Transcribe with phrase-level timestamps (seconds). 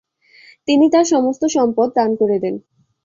[0.67, 2.55] তিনি তার সমস্ত সম্পদ দান করে দেন।